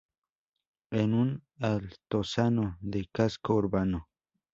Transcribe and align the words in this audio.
En 0.89 1.13
un 1.13 1.43
altozano 1.59 2.75
del 2.81 3.11
casco 3.11 3.53
urbano. 3.53 4.09